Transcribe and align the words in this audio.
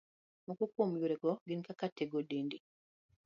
Moko 0.47 0.63
kuom 0.73 0.91
yorego 1.01 1.31
gin 1.47 1.61
kaka, 1.67 1.85
tiego 1.95 2.19
dendi. 2.29 2.57